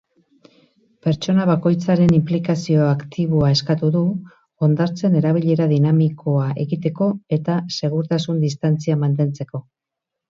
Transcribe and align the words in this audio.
Pertsona 1.07 1.43
bakoitzaren 1.49 2.15
inplikazio 2.19 2.87
aktiboa 2.93 3.51
eskatu 3.57 3.91
du 3.97 4.01
hondartzen 4.65 5.19
erabilera 5.21 5.69
dinamikoa 5.75 6.49
egiteko 6.65 7.11
eta 7.39 7.59
segurtasun-distantzia 7.79 9.01
mantentzeko. 9.05 9.67